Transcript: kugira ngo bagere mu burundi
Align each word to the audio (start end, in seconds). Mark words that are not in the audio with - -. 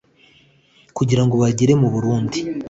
kugira 0.97 1.21
ngo 1.25 1.35
bagere 1.43 1.73
mu 1.81 1.87
burundi 1.93 2.39